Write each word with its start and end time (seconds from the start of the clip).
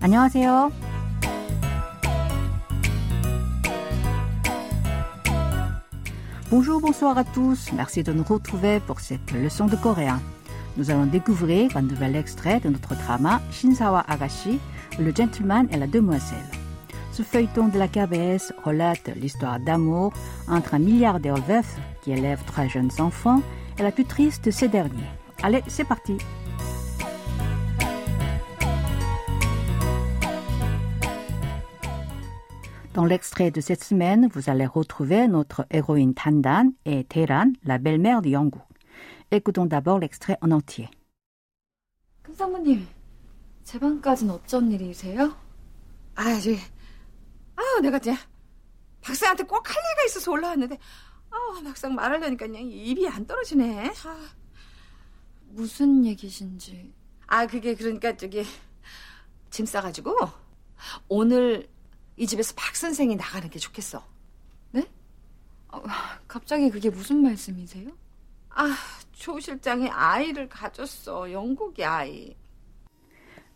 안녕하세요. 0.00 0.70
Bonjour, 6.50 6.80
bonsoir 6.80 7.18
à 7.18 7.24
tous. 7.24 7.72
Merci 7.72 8.02
de 8.02 8.12
nous 8.12 8.22
retrouver 8.22 8.78
pour 8.80 9.00
cette 9.00 9.32
leçon 9.32 9.66
de 9.66 9.76
coréen. 9.76 10.20
Nous 10.76 10.90
allons 10.90 11.06
découvrir 11.06 11.76
un 11.76 11.82
nouvel 11.82 12.16
extrait 12.16 12.60
de 12.60 12.68
notre 12.68 12.94
drama 12.94 13.40
Shinsawa 13.50 14.04
Agashi, 14.08 14.60
Le 14.98 15.12
gentleman 15.12 15.66
et 15.72 15.76
la 15.76 15.86
demoiselle. 15.86 16.38
Ce 17.12 17.22
feuilleton 17.22 17.68
de 17.68 17.78
la 17.78 17.88
KBS 17.88 18.52
relate 18.64 19.10
l'histoire 19.16 19.58
d'amour 19.60 20.12
entre 20.48 20.74
un 20.74 20.80
milliardaire 20.80 21.36
veuf 21.36 21.76
qui 22.02 22.12
élève 22.12 22.42
trois 22.44 22.66
jeunes 22.66 22.90
enfants 22.98 23.40
et 23.78 23.82
la 23.82 23.92
tutrice 23.92 24.40
de 24.42 24.50
ces 24.50 24.68
derniers. 24.68 25.10
Allez, 25.42 25.62
c'est 25.66 25.84
parti. 25.84 26.18
Dans 32.99 33.05
l'extrait 33.05 33.49
de 33.49 33.61
cette 33.61 33.81
semaine, 33.81 34.27
vous 34.33 34.49
allez 34.49 34.65
retrouver 34.65 35.29
notre 35.29 35.65
héroïne 35.71 36.13
Tandan 36.13 36.73
et 36.83 37.05
Teran, 37.05 37.53
la 37.63 37.77
belle-mère 37.77 38.21
de 38.21 38.27
Yongguk. 38.27 38.61
Écoutons 39.31 39.65
d'abord 39.65 39.99
l'extrait 39.99 40.37
en 40.41 40.51
entier. 40.51 40.89
큰 42.21 42.35
사모님, 42.35 42.85
제 43.63 43.79
방까진 43.79 44.29
어쩐 44.29 44.69
일이세요? 44.69 45.33
아, 46.15 46.37
저, 46.41 46.51
아, 47.55 47.79
내가 47.81 47.99
이제 47.99 48.13
박사한테 48.99 49.45
꼭 49.45 49.65
할 49.69 49.77
얘기가 49.77 50.05
있어서 50.07 50.29
올라왔는데, 50.33 50.77
아, 51.29 51.61
막상 51.63 51.95
말하려니까 51.95 52.47
그냥 52.47 52.63
입이 52.63 53.07
안 53.07 53.25
떨어지네. 53.25 53.93
아, 54.03 54.27
무슨 55.51 56.03
얘기신지. 56.03 56.93
아, 57.27 57.47
그게 57.47 57.75
그러니까 57.75 58.17
저기 58.17 58.43
짐 59.51 59.65
싸가지고 59.65 60.17
오늘 61.07 61.69
이 62.18 62.26
집에서 62.26 62.54
박 62.56 62.76
선생이 62.76 63.16
나가는 63.16 63.48
게 63.50 63.58
좋겠어. 63.58 64.02
네? 64.70 64.86
아, 65.68 66.18
갑자기 66.28 66.70
그게 66.70 66.90
무슨 66.90 67.22
말씀이세요? 67.22 67.90
아, 68.50 68.76
조 69.12 69.40
실장이 69.40 69.88
아이를 69.88 70.48
가졌어. 70.48 71.30
영국의 71.30 71.84
아이. 71.84 72.36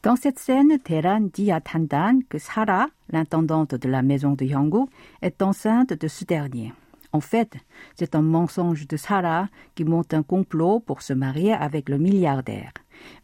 Dans 0.00 0.16
cette 0.16 0.38
scène, 0.38 0.78
Teran 0.78 1.28
dit 1.32 1.50
à 1.50 1.60
Tandan 1.60 2.20
que 2.28 2.38
Sarah, 2.38 2.88
l'intendante 3.10 3.74
de 3.74 3.88
la 3.88 4.00
maison 4.00 4.34
de 4.34 4.44
Yongguk, 4.44 4.88
est 5.22 5.42
enceinte 5.42 5.92
de 5.92 6.06
ce 6.08 6.24
dernier. 6.24 6.72
En 7.12 7.20
fait, 7.20 7.56
c'est 7.96 8.14
un 8.14 8.22
mensonge 8.22 8.86
de 8.86 8.96
Sarah 8.96 9.48
qui 9.74 9.84
monte 9.84 10.14
un 10.14 10.22
complot 10.22 10.78
pour 10.78 11.02
se 11.02 11.12
marier 11.12 11.52
avec 11.52 11.88
le 11.88 11.98
milliardaire. 11.98 12.72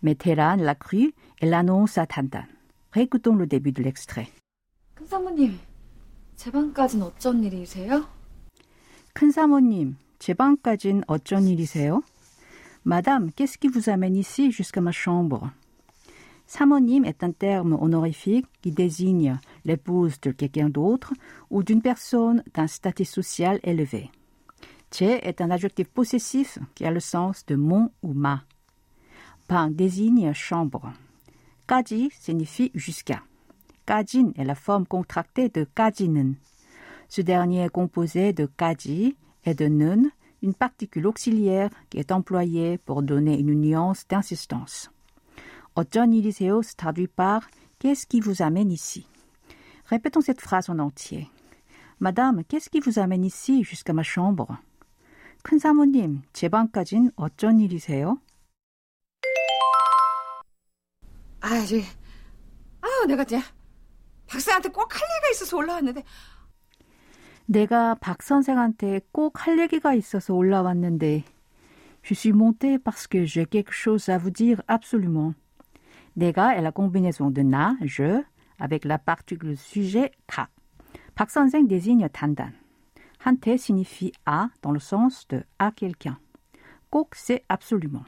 Mais 0.03 0.17
Teran 0.17 0.57
l'a 0.57 0.75
cru 0.75 1.15
et 1.41 1.47
l'annonce 1.47 1.97
à 1.97 2.07
Tandan. 2.07 2.47
Récoutons 2.93 3.37
le 3.37 3.47
début 3.47 3.73
de 3.73 3.83
l'extrait. 3.83 4.29
큰 4.99 5.07
사모님, 5.07 5.59
제 6.37 6.51
방까진 6.51 7.03
어쩐 7.03 7.43
일이세요? 7.45 8.09
큰 9.13 9.31
사모님, 9.31 9.97
제 10.19 10.35
방까진 10.35 11.03
어쩐 11.07 11.47
일이세요? 11.49 12.03
Madame, 12.87 13.33
qu'est-ce 13.33 13.57
qui 13.59 13.69
vous 13.69 13.89
amène 13.89 14.17
ici 14.17 14.51
jusqu'à 14.53 14.83
ma 14.83 14.93
chambre? 14.93 15.51
Samonim 16.47 17.05
est 17.05 17.25
un 17.25 17.33
terme 17.33 17.73
honorifique 17.81 18.47
qui 18.61 18.71
désigne 18.71 19.39
l'épouse 19.65 20.21
de 20.21 20.31
quelqu'un 20.31 20.69
d'autre 20.69 21.15
ou 21.51 21.63
d'une 21.63 21.81
personne 21.81 22.43
d'un 22.53 22.67
statut 22.67 23.07
social 23.07 23.59
élevé. 23.63 24.11
Che 24.91 25.19
est 25.23 25.41
un 25.41 25.51
adjectif 25.51 25.89
possessif 25.89 26.59
qui 26.75 26.85
a 26.85 26.91
le 26.91 27.01
sens 27.01 27.47
de 27.47 27.57
mon 27.57 27.91
ou 28.03 28.13
ma. 28.13 28.45
Pan 29.49 29.71
désigne 29.71 30.33
chambre. 30.35 30.93
Kaji 31.67 32.11
signifie 32.13 32.71
jusqu'à. 32.75 33.23
Kajin 33.89 34.33
est 34.37 34.45
la 34.45 34.55
forme 34.55 34.87
contractée 34.87 35.49
de 35.49 35.65
kajinen. 35.75 36.35
Ce 37.09 37.21
dernier 37.21 37.65
est 37.65 37.71
composé 37.71 38.33
de 38.33 38.47
kaji 38.47 39.17
et 39.45 39.55
de 39.55 39.67
nun, 39.67 40.11
une 40.43 40.55
particule 40.55 41.07
auxiliaire 41.07 41.71
qui 41.91 41.99
est 41.99 42.13
employée 42.13 42.79
pour 42.79 43.03
donner 43.03 43.39
une 43.39 43.55
nuance 43.55 44.07
d'insistance. 44.09 44.91
어쩐 45.77 46.13
일이세요 46.13 46.63
se 46.63 46.77
traduit 46.77 47.09
par 47.09 47.49
Qu'est-ce 47.81 48.07
qui 48.07 48.21
vous 48.21 48.43
amène 48.43 48.71
ici 48.71 49.07
Répétons 49.87 50.21
cette 50.21 50.41
phrase 50.41 50.71
en 50.71 50.79
entier. 50.79 51.29
Madame, 52.01 52.45
qu'est-ce 52.45 52.71
qui 52.71 52.81
vous 52.81 52.99
amène 52.99 53.25
ici 53.25 53.65
jusqu'à 53.65 53.93
ma 53.93 54.03
chambre 54.03 54.59
큰 55.45 55.59
사모님, 55.59 56.23
제 56.33 56.49
방까진 56.49 57.11
어쩐 57.17 57.61
일이세요? 57.61 58.19
아, 61.41 61.67
저, 61.67 61.77
아, 62.81 63.07
내가 63.07 63.25
이제 63.25 63.39
박사한테 64.29 64.71
꼭 64.71 64.95
할 64.95 65.03
얘기가 65.03 65.31
있어서 65.33 65.57
올라왔는데, 65.57 66.03
내가 67.47 67.95
박 67.97 68.23
선생한테 68.23 69.01
꼭 69.13 69.47
할 69.47 69.59
얘기가 69.59 69.95
있어서 69.95 70.35
올라왔는데 70.35 71.25
Je 72.03 72.15
suis 72.15 72.35
montée 72.35 72.79
parce 72.79 73.07
que 73.07 73.25
j'ai 73.25 73.47
quelque 73.47 73.73
chose 73.73 74.11
à 74.11 74.19
vous 74.19 74.31
dire 74.31 74.63
absolument. 74.69 75.33
내가 76.17 76.55
est 76.55 76.61
la 76.61 76.71
combinaison 76.71 77.31
de 77.31 77.41
na, 77.41 77.77
je, 77.81 78.23
avec 78.59 78.85
la 78.85 78.99
particule 78.99 79.57
sujet 79.57 80.13
ka. 80.27 80.49
박 81.15 81.31
선생 81.31 81.67
désigne 81.67 82.09
단단. 82.11 82.53
한테 83.25 83.57
signifie 83.57 84.13
à 84.27 84.51
dans 84.61 84.71
le 84.73 84.81
sens 84.81 85.27
de 85.29 85.45
à 85.59 85.73
quelqu'un. 85.73 86.19
꼭 86.91 87.15
c'est 87.15 87.43
absolument. 87.49 88.05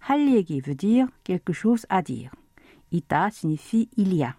할 0.00 0.28
얘기 0.30 0.62
veut 0.62 0.74
dire 0.74 1.06
quelque 1.22 1.52
chose 1.52 1.84
à 1.90 2.00
dire. 2.00 2.30
있다 2.90 3.28
signifie 3.30 3.90
il 3.98 4.14
y 4.14 4.22
a. 4.24 4.34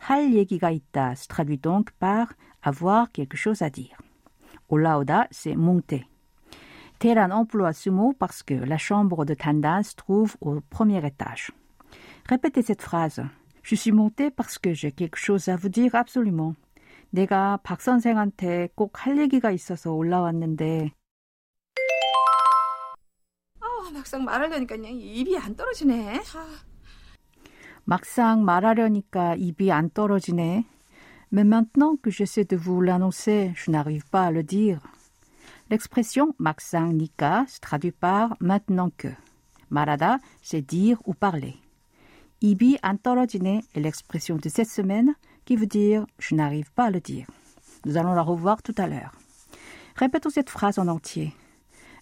할 0.00 0.34
얘기가 0.34 0.70
있다 0.70 1.14
se 1.14 1.26
traduit 1.26 1.60
donc 1.60 1.90
par 1.98 2.34
avoir 2.62 3.10
quelque 3.12 3.36
chose 3.36 3.62
à 3.62 3.70
dire. 3.70 3.96
올라오다, 4.68 5.28
c'est 5.30 5.54
monter. 5.56 6.04
Teran 6.98 7.30
emploie 7.30 7.72
ce 7.72 7.90
mot 7.90 8.14
parce 8.18 8.42
que 8.42 8.54
la 8.54 8.78
chambre 8.78 9.24
de 9.24 9.34
Tandan 9.34 9.82
se 9.82 9.94
trouve 9.94 10.36
au 10.40 10.60
premier 10.70 11.04
étage. 11.06 11.52
Répétez 12.28 12.62
cette 12.62 12.82
phrase. 12.82 13.22
Je 13.62 13.74
suis 13.74 13.92
montée 13.92 14.30
parce 14.30 14.58
que 14.58 14.72
j'ai 14.72 14.92
quelque 14.92 15.18
chose 15.18 15.48
à 15.48 15.56
vous 15.56 15.68
dire 15.68 15.94
absolument. 15.94 16.54
내가 17.12 17.58
박 17.62 17.80
선생한테 17.80 18.68
꼭 18.74 19.06
할 19.06 19.18
얘기가 19.18 19.50
있어서 19.52 19.92
올라왔는데 19.92 20.90
아, 23.60 23.90
막상 23.92 24.24
말하려니까 24.24 24.76
그냥 24.76 24.92
입이 24.92 25.38
안 25.38 25.54
떨어지네. 25.54 26.20
아. 26.34 26.69
막상 27.84 28.44
말하려니까 28.44 29.36
입이 29.36 29.70
안 29.70 29.90
떨어지네. 29.90 30.64
Mais 31.32 31.44
maintenant 31.44 31.96
que 31.96 32.10
j'essaie 32.10 32.44
de 32.44 32.56
vous 32.56 32.80
l'annoncer, 32.80 33.52
je 33.54 33.70
n'arrive 33.70 34.08
pas 34.10 34.26
à 34.26 34.30
le 34.30 34.42
dire. 34.42 34.80
L'expression 35.70 36.34
막상 36.38 36.96
nika 36.96 37.44
se 37.48 37.60
traduit 37.60 37.92
par 37.92 38.36
maintenant 38.40 38.90
que. 38.96 39.14
말하다, 39.70 40.18
c'est 40.42 40.62
dire 40.62 40.98
ou 41.04 41.14
parler. 41.14 41.54
입이 42.40 42.78
안 42.82 42.98
떨어지네 42.98 43.62
est 43.74 43.80
l'expression 43.80 44.36
de 44.36 44.48
cette 44.48 44.68
semaine 44.68 45.14
qui 45.44 45.56
veut 45.56 45.66
dire 45.66 46.06
je 46.18 46.34
n'arrive 46.34 46.72
pas 46.72 46.86
à 46.86 46.90
le 46.90 47.00
dire. 47.00 47.26
Nous 47.84 47.96
allons 47.96 48.14
la 48.14 48.22
revoir 48.22 48.62
tout 48.62 48.74
à 48.78 48.86
l'heure. 48.86 49.12
Répétons 49.96 50.30
cette 50.30 50.50
phrase 50.50 50.78
en 50.78 50.88
entier. 50.88 51.34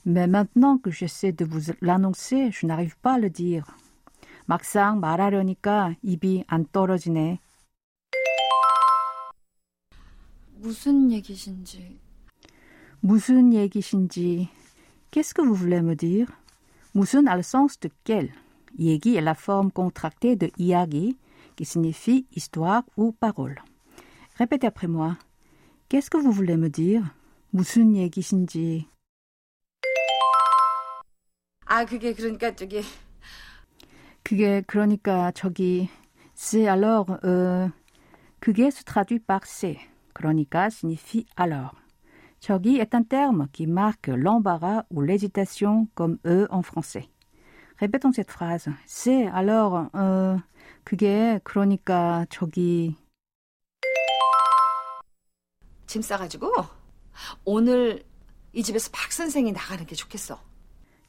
Mais 0.07 0.27
maintenant 0.27 0.79
que 0.79 0.91
j'essaie 0.91 1.33
de 1.33 1.45
vous 1.45 1.73
l'annoncer, 1.81 2.51
je 2.51 2.67
n'arrive 2.67 2.97
pas 2.99 3.15
à 3.15 3.19
le 3.19 3.31
dire. 3.31 3.67
막상 4.50 5.00
말하려니까 5.00 5.94
입이 6.02 6.44
안 6.48 6.66
떨어지네. 6.72 7.40
무슨 10.56 11.12
얘기신지. 11.12 12.00
무슨 13.00 13.54
얘기신지. 13.54 14.50
Qu'est-ce 15.12 15.36
que 15.36 15.44
vous 15.46 15.54
voulez 15.54 15.84
me 15.84 15.96
dire? 15.96 16.26
무슨 16.96 17.28
a 17.28 17.36
le 17.36 17.44
sens 17.44 17.80
de 17.80 17.92
quel. 18.04 18.32
얘기 18.80 19.18
est 19.18 19.22
la 19.22 19.36
forme 19.36 19.70
contractée 19.70 20.36
de 20.36 20.50
이야기 20.58 21.16
qui 21.56 21.66
signifie 21.66 22.26
histoire 22.36 22.82
ou 22.98 23.12
parole. 23.12 23.62
Répétez 24.40 24.66
après 24.66 24.88
moi. 24.88 25.20
Qu'est-ce 25.90 26.10
que 26.10 26.18
vous 26.18 26.32
voulez 26.32 26.58
me 26.58 26.72
dire? 26.72 27.04
무슨 27.54 27.96
얘기신지. 27.96 28.88
아, 31.68 31.86
그게 31.86 32.16
그러니까 32.16 32.56
저기, 32.56 32.82
그게 34.30 34.62
그러니까 34.68 35.32
저기 35.32 35.90
c'est 36.36 36.68
alors 36.68 37.18
euh, 37.24 37.68
그게 38.40 38.70
se 38.70 38.84
traduit 38.84 39.18
par 39.18 39.48
c'est. 39.48 39.80
그러니까 40.14 40.70
signifie 40.70 41.26
alors. 41.36 41.74
저기 42.40 42.78
est 42.78 42.94
un 42.94 43.02
terme 43.02 43.48
qui 43.52 43.66
marque 43.66 44.08
l'embarras 44.08 44.84
ou 44.92 45.02
l'hésitation 45.02 45.88
comme 45.96 46.20
eux 46.28 46.48
en 46.52 46.62
français. 46.62 47.10
Répétons 47.80 48.12
cette 48.12 48.30
phrase. 48.30 48.70
c'est 48.86 49.26
alors 49.30 49.90
euh, 49.96 50.38
그게 50.84 51.40
그러니까 51.44 52.28
저기 52.30 52.96
짐 55.88 56.04
싸가지고 56.04 56.54
오늘 57.46 58.04
이 58.54 58.62
집에서 58.62 58.92
박 58.94 59.12
선생이 59.12 59.52
나가는 59.54 59.84
게 59.88 59.96
좋겠어. 59.96 60.49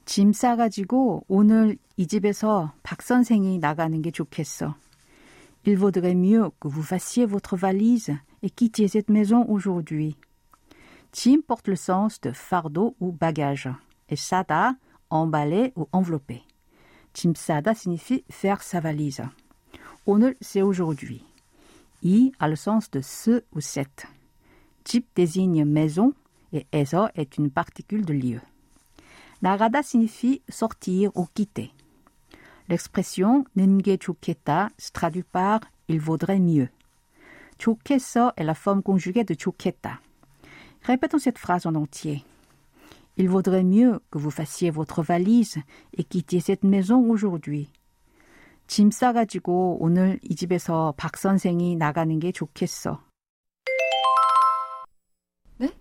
짐 0.10 0.34
싸가지고 0.34 1.26
오늘 1.28 1.78
이 1.98 2.08
집에서 2.08 2.74
박 2.84 3.02
선생이 3.02 3.60
나가는 3.60 4.02
게 4.02 4.12
좋겠어. 4.12 4.76
Il 5.66 5.78
vaudrait 5.78 6.16
mieux 6.16 6.52
que 6.60 6.68
vous 6.68 6.84
fassiez 6.84 7.26
votre 7.26 7.58
valise 7.58 8.16
et 8.44 8.50
quittiez 8.50 8.88
cette 8.88 9.10
maison 9.10 9.46
aujourd'hui. 9.50 10.16
Tim 11.12 11.42
porte 11.42 11.68
le 11.68 11.76
sens 11.76 12.22
de 12.22 12.32
fardeau 12.32 12.96
ou 13.00 13.12
bagage 13.12 13.70
et 14.10 14.16
sada, 14.16 14.76
emballer 15.10 15.74
ou 15.76 15.88
envelopper. 15.92 16.44
Tim 17.14 17.34
sada 17.34 17.74
signifie 17.74 18.24
faire 18.30 18.62
sa 18.62 18.80
valise. 18.80 19.24
오늘, 20.06 20.36
c'est 20.40 20.62
aujourd'hui. 20.62 21.24
I 22.04 22.32
a 22.40 22.48
le 22.48 22.56
sens 22.56 22.92
de 22.92 23.02
ce 23.02 23.44
ou 23.54 23.62
cette. 23.62 24.06
Jeep 24.86 25.08
désigne 25.16 25.66
maison 25.66 26.14
et 26.54 26.68
eso 26.72 27.08
est 27.16 27.38
une 27.40 27.50
particule 27.50 28.06
de 28.06 28.14
lieu. 28.14 28.42
Narada 29.42 29.84
signifie 29.84 30.42
sortir 30.50 31.12
ou 31.16 31.26
quitter. 31.34 31.72
L'expression 32.68 33.46
nenge 33.56 33.98
좋겠다 34.00 34.70
se 34.78 34.92
traduit 34.92 35.24
par 35.24 35.60
il 35.88 36.00
vaudrait 36.00 36.40
mieux. 36.40 36.70
좋겠어 37.58 38.34
est 38.38 38.44
la 38.44 38.56
forme 38.56 38.82
conjuguée 38.82 39.24
de 39.24 39.36
좋겠다. 39.36 40.02
Répétons 40.82 41.20
cette 41.20 41.38
phrase 41.38 41.66
en 41.66 41.76
entier. 41.76 42.24
Il 43.18 43.30
vaudrait 43.30 43.64
mieux 43.64 44.00
que 44.12 44.18
vous 44.18 44.32
fassiez 44.32 44.72
votre 44.72 45.02
valise 45.02 45.58
et 45.94 46.04
quittiez 46.04 46.42
cette 46.42 46.64
maison 46.64 47.10
aujourd'hui. 47.10 47.70
짐 48.68 48.90
싸가지고 48.90 49.78
오늘 49.80 50.20
이 50.24 50.36
집에서 50.36 50.94
박 50.98 51.18
선생이 51.18 51.76
나가는 51.76 52.20
게 52.20 52.32
좋겠어. 52.32 53.00
네? 55.58 55.72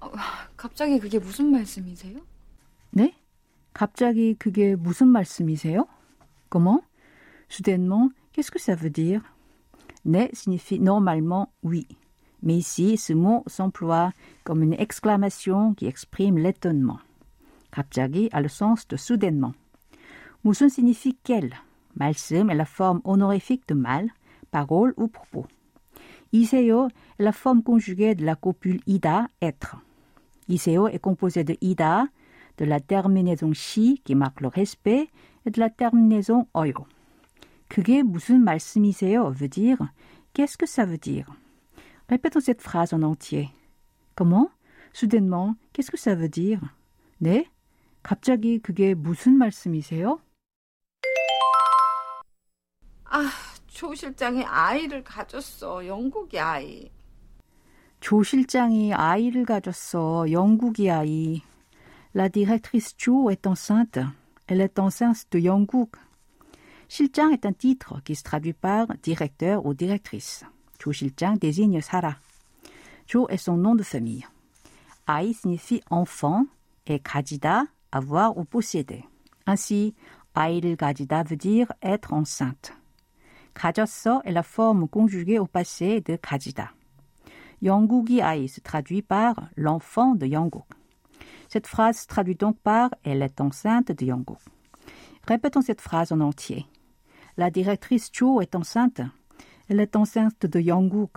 어, 0.00 0.10
갑자기 0.56 0.98
그게 0.98 1.18
무슨 1.18 1.50
말씀이세요? 1.52 2.18
네? 2.92 3.14
갑자기 3.72 4.34
그게 4.34 4.76
무슨 4.76 5.08
말씀이세요? 5.08 5.86
Comment? 6.50 6.82
Soudainement, 7.48 8.10
qu'est-ce 8.32 8.50
que 8.50 8.58
ça 8.58 8.74
veut 8.74 8.90
dire? 8.90 9.22
Ne 10.04 10.28
signifie 10.32 10.80
normalement 10.80 11.52
oui. 11.62 11.86
Mais 12.42 12.56
ici, 12.56 12.96
ce 12.96 13.12
mot 13.12 13.42
s'emploie 13.46 14.12
comme 14.44 14.62
une 14.62 14.74
exclamation 14.74 15.74
qui 15.74 15.86
exprime 15.86 16.38
l'étonnement. 16.38 17.00
갑자기 17.70 18.28
a 18.32 18.40
le 18.40 18.48
sens 18.48 18.86
de 18.88 18.96
soudainement. 18.96 19.54
무슨 20.44 20.68
signifie 20.68 21.16
quel? 21.22 21.54
말씀 21.96 22.48
est 22.48 22.54
la 22.54 22.64
forme 22.64 23.00
honorifique 23.04 23.66
de 23.68 23.74
mal, 23.74 24.08
parole 24.50 24.94
ou 24.96 25.08
propos. 25.08 25.46
Iseo 26.32 26.88
est 26.88 27.22
la 27.22 27.32
forme 27.32 27.62
conjuguée 27.62 28.14
de 28.14 28.24
la 28.24 28.36
copule 28.36 28.80
ida, 28.86 29.28
être. 29.42 29.76
Iseo 30.48 30.88
est 30.88 30.98
composé 30.98 31.44
de 31.44 31.56
ida, 31.60 32.06
de 32.57 32.65
la 32.65 32.79
terminaison 32.79 33.53
shi 33.53 34.01
qui 34.03 34.15
marque 34.15 34.41
le 34.41 34.47
respect 34.47 35.09
et 35.45 35.51
de 35.51 35.59
la 35.59 35.69
terminaison 35.69 36.47
oyo. 36.53 36.85
그게 37.69 38.03
무슨 38.03 38.43
말씀이세요 38.43 39.31
veut 39.33 39.49
dire 39.49 39.77
qu'est-ce 40.33 40.57
que 40.57 40.67
ça 40.67 40.85
veut 40.85 40.97
dire. 40.97 41.27
Répétons 42.09 42.41
cette 42.41 42.61
phrase 42.61 42.93
en 42.93 43.01
entier. 43.01 43.49
Comment? 44.15 44.49
Soudainement, 44.93 45.55
qu'est-ce 45.71 45.89
que 45.89 45.97
ça 45.97 46.13
veut 46.13 46.29
dire? 46.29 46.59
네? 47.19 47.49
갑자기 48.03 48.59
그게 48.59 48.93
무슨 48.93 49.37
말씀이세요? 49.37 50.19
아, 53.05 53.29
조 53.67 53.95
실장이 53.95 54.43
아이를 54.43 55.03
가졌어. 55.03 55.85
영국이 55.87 56.39
아이. 56.39 56.91
조 57.99 58.21
실장이 58.21 58.93
아이를 58.93 59.45
가졌어. 59.45 60.29
영국이 60.31 60.91
아이. 60.91 61.41
La 62.14 62.28
directrice 62.28 62.94
Jo 62.96 63.30
est 63.30 63.46
enceinte. 63.46 63.98
Elle 64.46 64.60
est 64.60 64.78
enceinte 64.78 65.26
de 65.30 65.38
영국. 65.38 65.96
실장 66.88 67.32
est 67.32 67.44
un 67.44 67.52
titre 67.52 68.00
qui 68.02 68.14
se 68.14 68.22
traduit 68.22 68.54
par 68.54 68.86
directeur 69.02 69.66
ou 69.66 69.74
directrice. 69.74 70.44
조 70.78 70.92
실장 70.92 71.38
désigne 71.38 71.80
Sarah. 71.80 72.16
Jo 73.06 73.28
est 73.28 73.36
son 73.36 73.56
nom 73.56 73.74
de 73.74 73.82
famille. 73.82 74.24
아이 75.06 75.32
signifie 75.32 75.82
enfant 75.90 76.46
et 76.86 76.98
가지다, 76.98 77.66
avoir 77.92 78.36
ou 78.36 78.44
posséder. 78.44 79.04
Ainsi, 79.46 79.94
아이를 80.34 80.76
가지다 80.76 81.24
veut 81.24 81.36
dire 81.36 81.72
être 81.82 82.12
enceinte. 82.12 82.72
가졌어 83.54 84.22
est 84.24 84.32
la 84.32 84.42
forme 84.42 84.88
conjuguée 84.88 85.38
au 85.38 85.46
passé 85.46 86.00
de 86.00 86.16
가지다. 86.16 86.74
영국이 87.62 88.22
아이 88.22 88.46
se 88.48 88.60
traduit 88.60 89.02
par 89.02 89.34
l'enfant 89.56 90.14
de 90.14 90.26
영국. 90.26 90.64
Cette 91.52 91.66
phrase 91.66 91.98
se 91.98 92.06
traduit 92.06 92.34
donc 92.36 92.58
par 92.60 92.90
elle 93.04 93.22
est 93.22 93.40
enceinte 93.40 93.92
de 93.92 94.04
영국. 94.04 94.38
Répétons 95.26 95.62
cette 95.62 95.80
phrase 95.80 96.12
en 96.12 96.20
entier. 96.20 96.66
La 97.36 97.50
directrice 97.50 98.10
Jo 98.12 98.40
est 98.40 98.54
enceinte. 98.54 99.00
Elle 99.68 99.80
est 99.80 99.96
enceinte 99.96 100.46
de 100.46 100.60
영국. 100.60 101.10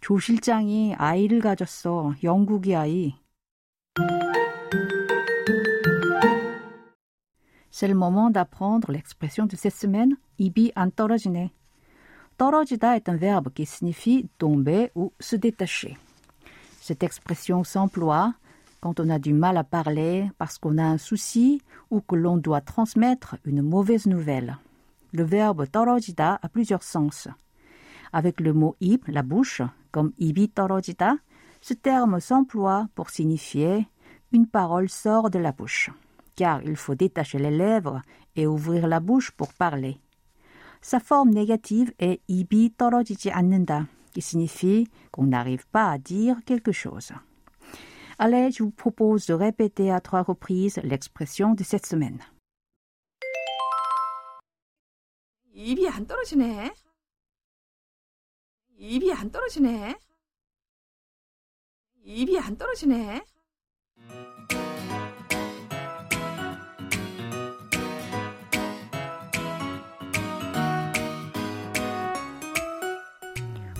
조 0.00 0.18
실장이 0.18 0.94
아이를 0.98 1.40
가졌어. 1.40 2.14
영국이 2.22 2.76
아이. 2.76 3.14
C'est 7.70 7.88
le 7.88 7.94
moment 7.94 8.30
d'apprendre 8.30 8.92
l'expression 8.92 9.46
de 9.46 9.56
cette 9.56 9.74
semaine, 9.74 10.16
입이 10.38 10.72
안 10.74 10.90
떨어지네. 10.90 11.50
떨어지다 12.36 12.96
est 12.96 13.08
un 13.08 13.16
verbe 13.16 13.48
qui 13.54 13.64
signifie 13.64 14.28
tomber 14.38 14.90
ou 14.94 15.12
se 15.18 15.36
détacher. 15.36 15.96
Cette 16.80 17.02
expression 17.02 17.64
s'emploie 17.64 18.34
quand 18.80 19.00
on 19.00 19.08
a 19.08 19.18
du 19.18 19.32
mal 19.32 19.56
à 19.56 19.64
parler 19.64 20.30
parce 20.36 20.58
qu'on 20.58 20.76
a 20.76 20.84
un 20.84 20.98
souci 20.98 21.62
ou 21.90 22.00
que 22.00 22.16
l'on 22.16 22.36
doit 22.36 22.60
transmettre 22.60 23.36
une 23.44 23.62
mauvaise 23.62 24.06
nouvelle. 24.06 24.58
Le 25.12 25.22
verbe 25.22 25.66
떨어지다 25.70 26.38
a 26.42 26.48
plusieurs 26.48 26.82
sens. 26.82 27.28
Avec 28.12 28.40
le 28.40 28.52
mot 28.52 28.76
입, 28.80 29.06
la 29.08 29.22
bouche, 29.22 29.62
comme 29.90 30.12
입이 30.18 30.48
떨어지다, 30.54 31.16
ce 31.60 31.72
terme 31.74 32.20
s'emploie 32.20 32.88
pour 32.94 33.10
signifier 33.10 33.86
une 34.32 34.46
parole 34.46 34.90
sort 34.90 35.30
de 35.30 35.38
la 35.38 35.52
bouche, 35.52 35.90
car 36.36 36.62
il 36.62 36.76
faut 36.76 36.94
détacher 36.94 37.38
les 37.38 37.50
lèvres 37.50 38.02
et 38.36 38.46
ouvrir 38.46 38.86
la 38.86 39.00
bouche 39.00 39.30
pour 39.30 39.54
parler. 39.54 39.98
Sa 40.82 41.00
forme 41.00 41.30
négative 41.30 41.92
est 41.98 42.20
입이 42.28 42.74
떨어지지 42.76 43.30
않는다, 43.30 43.88
qui 44.12 44.20
signifie 44.20 44.88
qu'on 45.10 45.26
n'arrive 45.26 45.66
pas 45.72 45.90
à 45.90 45.96
dire 45.98 46.36
quelque 46.44 46.72
chose. 46.72 47.12
Allez, 48.18 48.50
je 48.50 48.62
vous 48.62 48.70
propose 48.70 49.26
de 49.26 49.34
répéter 49.34 49.90
à 49.90 50.00
trois 50.00 50.22
reprises 50.22 50.80
l'expression 50.82 51.54
de 51.54 51.64
cette 51.64 51.86
semaine. 51.86 52.20
입이 55.56 55.88
안 55.88 56.06
떨어지네. 56.06 56.74
입이 58.76 59.12
안 59.12 59.30
떨어지네. 59.30 59.94
입이 62.04 62.38
안 62.38 62.58
떨어지네. 62.58 63.22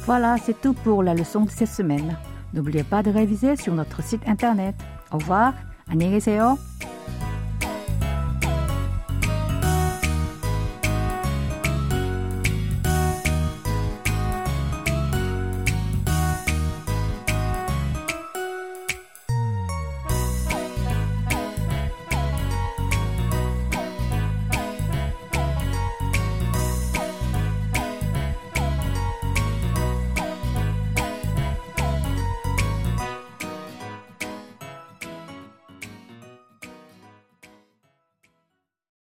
Voilà, 0.07 0.37
c'est 0.37 0.61
tout 0.61 0.75
pour 0.75 1.03
la 1.03 1.15
leçon 1.15 1.45
de 1.47 1.51
cette 1.51 1.69
semaine. 1.69 2.17
N'oubliez 2.53 2.85
pas 2.85 3.03
de 3.03 3.11
réviser 3.11 3.57
sur 3.57 3.75
notre 3.75 4.03
site 4.03 4.23
internet. 4.27 4.75
Au 5.11 5.19
revoir, 5.19 5.55
안녕히 5.89 6.13
계세요. 6.13 6.59